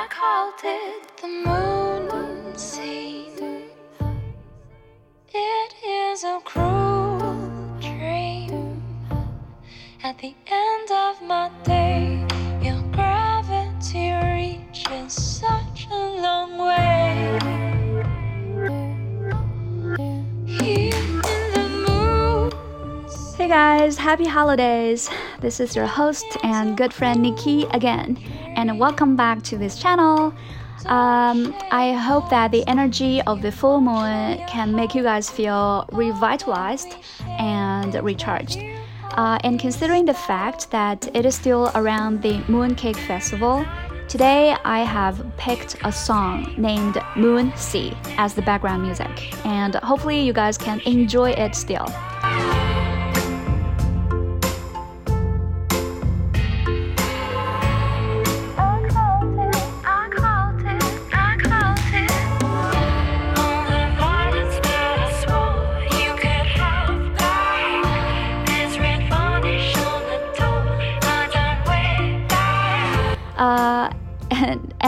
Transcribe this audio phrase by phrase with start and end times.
[0.00, 3.64] I called it the moon scene.
[5.34, 7.34] It is a cruel
[7.80, 8.80] dream.
[10.04, 12.24] At the end of my day,
[12.62, 17.38] your gravity reaches such a long way.
[23.36, 25.10] Hey guys, happy holidays!
[25.40, 28.16] This is your host and good friend Nikki again,
[28.58, 30.34] and welcome back to this channel.
[30.86, 35.88] Um, I hope that the energy of the full moon can make you guys feel
[35.92, 36.96] revitalized
[37.38, 38.58] and recharged.
[39.12, 43.64] Uh, and considering the fact that it is still around the Mooncake Festival,
[44.08, 50.20] today I have picked a song named Moon Sea as the background music, and hopefully
[50.20, 51.86] you guys can enjoy it still.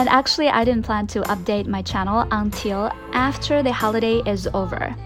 [0.01, 4.97] And, actually, I didn't plan to update my channel until after the holiday is over.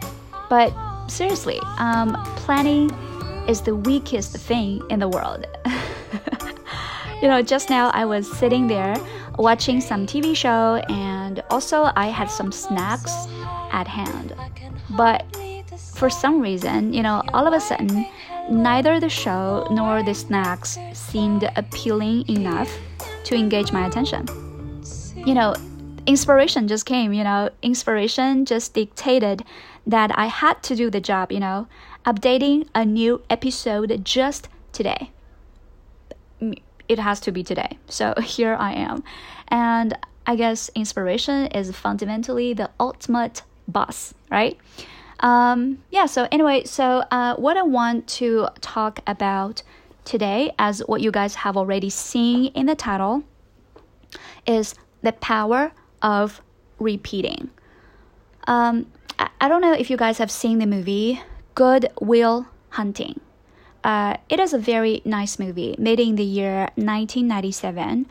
[0.48, 0.72] But
[1.08, 2.92] seriously, um, planning
[3.48, 5.46] is the weakest thing in the world.
[7.20, 8.94] you know, just now I was sitting there
[9.36, 13.26] watching some TV show, and also I had some snacks
[13.72, 14.32] at hand.
[14.90, 15.24] But
[15.94, 18.06] for some reason, you know, all of a sudden,
[18.48, 22.70] neither the show nor the snacks seemed appealing enough
[23.24, 24.43] to engage my attention.
[25.24, 25.54] You know,
[26.06, 29.42] inspiration just came, you know, inspiration just dictated
[29.86, 31.66] that I had to do the job, you know,
[32.04, 35.10] updating a new episode just today.
[36.90, 37.78] It has to be today.
[37.88, 39.02] So here I am.
[39.48, 44.58] And I guess inspiration is fundamentally the ultimate boss, right?
[45.20, 49.62] Um, yeah, so anyway, so uh, what I want to talk about
[50.04, 53.24] today, as what you guys have already seen in the title,
[54.46, 54.74] is
[55.04, 55.72] the power
[56.02, 56.42] of
[56.80, 57.50] repeating.
[58.48, 58.86] Um,
[59.18, 61.22] I, I don't know if you guys have seen the movie
[61.54, 63.20] Good Will Hunting.
[63.84, 68.06] Uh, it is a very nice movie made in the year 1997.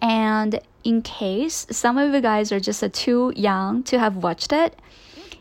[0.00, 4.78] And in case some of you guys are just too young to have watched it,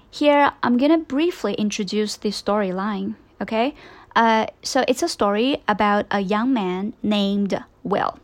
[0.10, 3.16] here I'm gonna briefly introduce the storyline.
[3.42, 3.76] Okay,
[4.16, 8.18] uh, so it's a story about a young man named Will,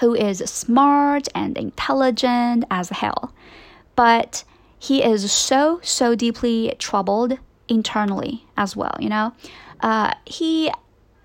[0.00, 3.32] who is smart and intelligent as hell,
[3.94, 4.44] but
[4.78, 8.96] he is so so deeply troubled internally as well.
[9.00, 9.32] You know,
[9.80, 10.70] uh, he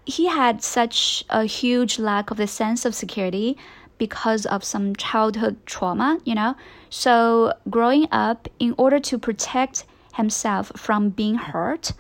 [0.06, 3.58] he had such a huge lack of the sense of security
[3.98, 6.56] because of some childhood trauma, you know.
[6.90, 11.92] So, growing up, in order to protect himself from being hurt,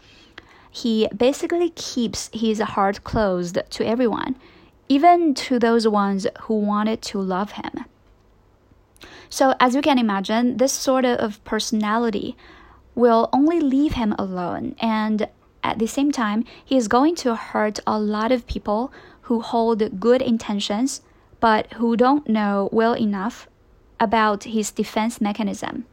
[0.72, 4.36] he basically keeps his heart closed to everyone,
[4.92, 7.86] even to those ones who wanted to love him.
[9.30, 12.36] So, as you can imagine, this sort of personality
[12.94, 15.30] will only leave him alone, and
[15.64, 18.92] at the same time, he is going to hurt a lot of people
[19.22, 21.02] who hold good intentions
[21.40, 23.48] but who don't know well enough
[23.98, 25.86] about his defense mechanism.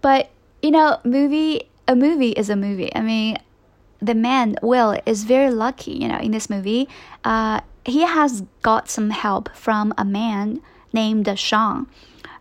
[0.00, 0.30] But
[0.62, 2.90] you know, movie a movie is a movie.
[2.94, 3.36] I mean,
[4.00, 5.92] the man Will is very lucky.
[5.92, 6.88] You know, in this movie,
[7.24, 10.60] uh, he has got some help from a man
[10.92, 11.86] named Sean,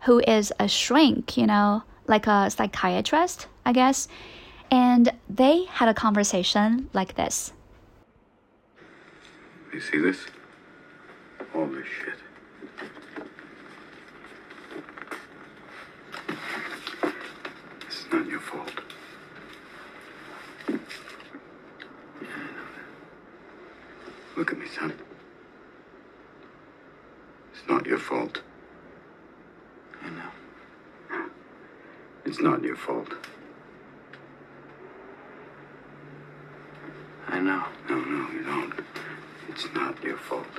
[0.04, 1.38] who is a shrink.
[1.38, 4.08] You know, like a psychiatrist, I guess.
[4.72, 7.54] And they had a conversation like this.
[9.74, 10.18] You see this?
[11.54, 12.20] This shit.
[17.86, 18.72] This is not your fault.
[20.70, 20.78] Yeah,
[22.28, 24.38] I know that.
[24.38, 24.94] Look at me, son.
[27.54, 28.42] It's not your fault.
[30.04, 30.32] I know.
[32.26, 33.08] It's not your fault.
[37.30, 37.64] I know.
[37.90, 38.74] No, no, you don't.
[39.48, 40.56] It's not your fault.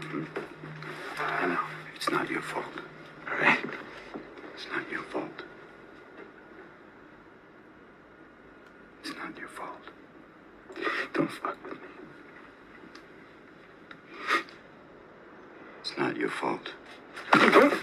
[0.00, 0.24] Hmm?
[1.20, 1.60] I know.
[1.94, 2.64] It's not your fault.
[3.30, 3.64] All right?
[4.54, 5.44] It's not your fault.
[9.04, 9.84] It's not your fault.
[11.12, 11.88] Don't fuck with me.
[15.82, 16.72] It's not your fault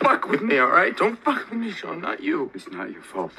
[0.01, 0.95] fuck with me, all right?
[0.97, 2.01] Don't fuck with me, Sean.
[2.01, 2.51] Not you.
[2.53, 3.33] It's not your fault.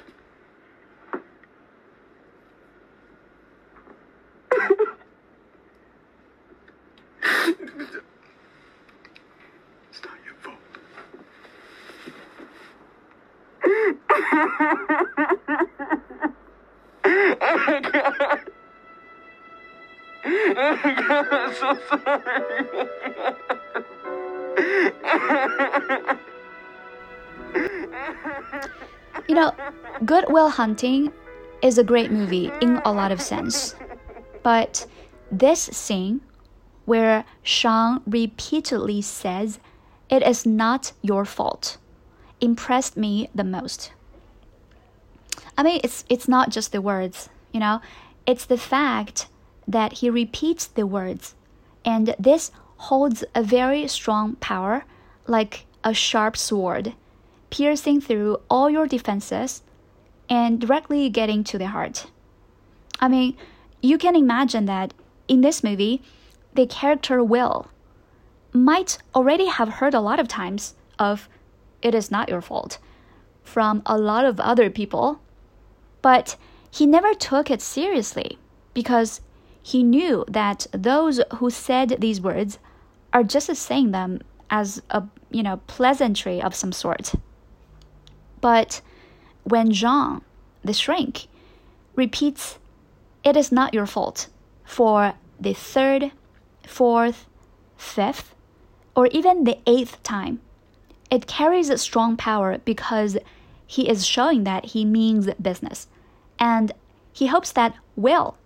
[9.91, 10.57] it's not your fault.
[17.45, 18.41] oh my god.
[20.25, 22.09] Oh my god, I'm so sorry.
[29.29, 29.53] You know,
[30.05, 31.13] Good Will Hunting
[31.63, 33.75] is a great movie in a lot of sense.
[34.43, 34.87] But
[35.31, 36.21] this scene
[36.85, 39.61] where Sean repeatedly says,
[40.11, 41.79] It is not your fault,
[42.41, 43.93] impressed me the most.
[45.57, 47.81] I mean, it's, it's not just the words, you know,
[48.27, 49.29] it's the fact
[49.69, 51.35] that he repeats the words,
[51.85, 54.85] and this holds a very strong power,
[55.27, 56.95] like a sharp sword,
[57.53, 59.63] piercing through all your defenses
[60.29, 62.07] and directly getting to the heart.
[62.99, 63.37] I mean,
[63.83, 64.95] you can imagine that
[65.29, 66.03] in this movie,
[66.55, 67.69] the character Will
[68.55, 71.29] might already have heard a lot of times of
[71.83, 72.79] it is not your fault
[73.43, 75.21] from a lot of other people,
[76.01, 76.37] but
[76.71, 78.39] he never took it seriously
[78.73, 79.21] because
[79.63, 82.59] he knew that those who said these words
[83.13, 87.13] are just saying them as a you know pleasantry of some sort.
[88.43, 88.83] But
[89.45, 90.21] when Sean,
[90.63, 91.29] the shrink,
[91.97, 92.59] repeats,
[93.25, 94.27] It is not your fault,
[94.65, 96.11] for the third,
[96.67, 97.27] fourth,
[97.77, 98.35] fifth,
[98.95, 100.41] or even the eighth time,
[101.09, 103.17] it carries a strong power because
[103.67, 105.87] he is showing that he means business.
[106.39, 106.73] And
[107.13, 108.37] he hopes that Will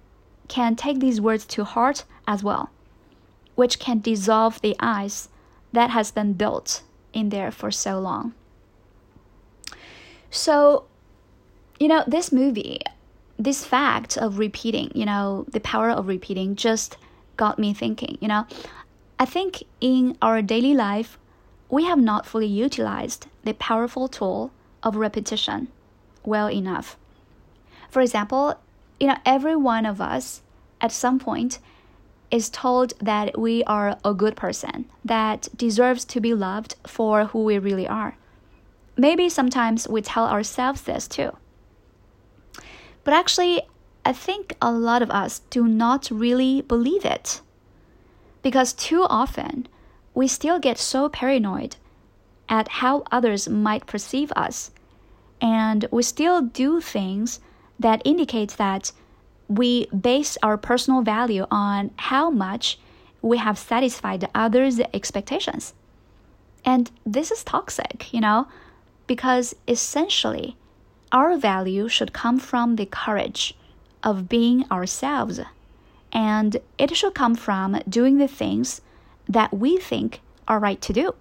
[0.49, 2.71] can take these words to heart as well,
[3.55, 5.31] which can dissolve the ice
[5.73, 6.83] that has been built
[7.13, 8.35] in there for so long.
[10.37, 10.85] So,
[11.81, 12.81] you know, this movie,
[13.39, 16.99] this fact of repeating, you know, the power of repeating just
[17.37, 18.47] got me thinking, you know.
[19.19, 21.19] I think in our daily life,
[21.71, 24.53] we have not fully utilized the powerful tool
[24.83, 25.69] of repetition
[26.23, 26.97] well enough.
[27.89, 28.61] For example,
[29.01, 30.43] you know, every one of us
[30.81, 31.59] at some point
[32.31, 37.43] is told that we are a good person that deserves to be loved for who
[37.43, 38.17] we really are.
[38.97, 41.37] Maybe sometimes we tell ourselves this too.
[43.05, 43.63] But actually,
[44.05, 47.41] I think a lot of us do not really believe it.
[48.43, 49.69] Because too often,
[50.15, 51.77] we still get so paranoid
[52.49, 54.71] at how others might perceive us,
[55.41, 57.41] and we still do things
[57.79, 58.93] that indicate that
[59.49, 62.79] we base our personal value on how much
[63.21, 65.75] we have satisfied others' expectations.
[66.65, 68.49] And this is toxic, you know,
[69.07, 70.57] because essentially
[71.13, 73.57] our value should come from the courage
[74.03, 75.41] of being ourselves.
[76.13, 78.81] And it should come from doing the things
[79.29, 81.15] that we think are right to do.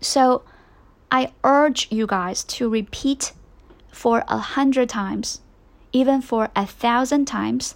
[0.00, 0.42] So
[1.10, 3.32] I urge you guys to repeat
[3.90, 5.40] for a hundred times,
[5.92, 7.74] even for a thousand times,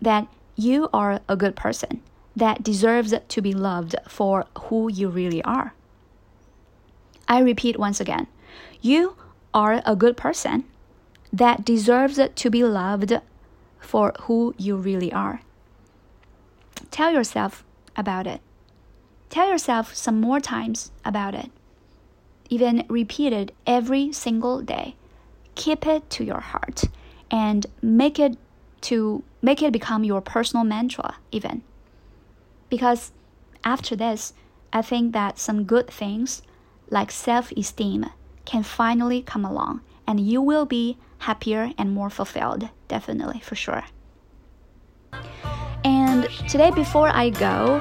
[0.00, 0.26] that
[0.56, 2.02] you are a good person
[2.34, 5.74] that deserves to be loved for who you really are.
[7.28, 8.26] I repeat once again
[8.80, 9.16] you
[9.52, 10.64] are a good person
[11.32, 13.12] that deserves to be loved
[13.80, 15.42] for who you really are.
[16.90, 17.64] Tell yourself
[17.96, 18.40] about it.
[19.28, 21.50] Tell yourself some more times about it.
[22.48, 24.94] Even repeat it every single day.
[25.54, 26.84] Keep it to your heart
[27.30, 28.38] and make it
[28.80, 31.62] to make it become your personal mantra even.
[32.70, 33.12] Because
[33.64, 34.32] after this,
[34.72, 36.42] I think that some good things
[36.90, 38.06] like self-esteem
[38.44, 43.84] can finally come along and you will be happier and more fulfilled, definitely for sure.
[45.84, 47.80] And today, before I go,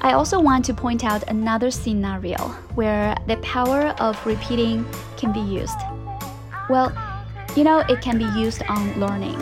[0.00, 2.38] I also want to point out another scenario
[2.74, 4.86] where the power of repeating
[5.16, 5.78] can be used.
[6.70, 6.92] Well,
[7.56, 9.38] you know, it can be used on learning.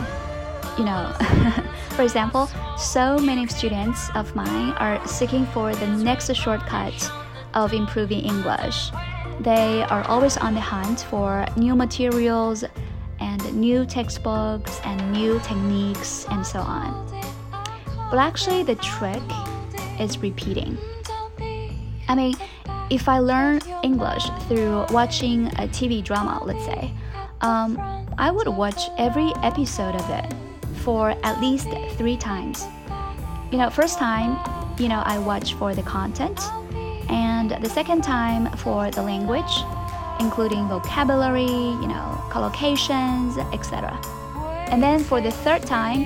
[0.77, 1.13] You know,
[1.91, 6.93] for example, so many students of mine are seeking for the next shortcut
[7.57, 8.91] of improving English.
[9.41, 12.63] They are always on the hunt for new materials
[13.19, 16.93] and new textbooks and new techniques and so on.
[18.11, 19.23] But actually, the trick
[19.99, 20.77] is repeating.
[22.07, 22.35] I mean,
[22.89, 26.93] if I learn English through watching a TV drama, let's say,
[27.41, 27.77] um,
[28.19, 30.33] I would watch every episode of it
[30.83, 32.65] for at least three times.
[33.51, 34.37] You know, first time,
[34.77, 36.39] you know, I watch for the content,
[37.61, 39.63] the second time for the language,
[40.19, 43.99] including vocabulary, you know, collocations, etc.
[44.71, 46.05] And then for the third time,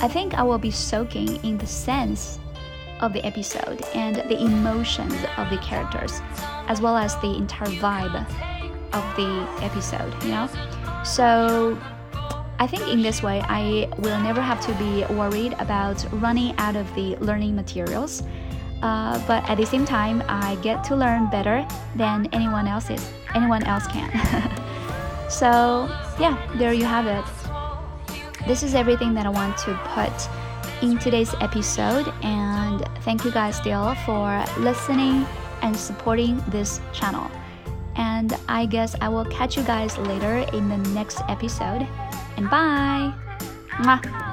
[0.00, 2.38] I think I will be soaking in the sense
[3.00, 6.20] of the episode and the emotions of the characters,
[6.68, 8.26] as well as the entire vibe
[8.92, 10.48] of the episode, you know?
[11.04, 11.78] So
[12.58, 16.74] I think in this way, I will never have to be worried about running out
[16.74, 18.22] of the learning materials.
[18.82, 21.66] Uh, but at the same time, I get to learn better
[21.96, 23.10] than anyone else is.
[23.34, 24.10] Anyone else can.
[25.28, 27.24] so yeah, there you have it.
[28.46, 30.12] This is everything that I want to put
[30.82, 35.26] in today's episode, and thank you guys still for listening
[35.62, 37.30] and supporting this channel.
[37.96, 41.86] And I guess I will catch you guys later in the next episode.
[42.36, 43.12] And bye!
[43.82, 44.27] Mwah.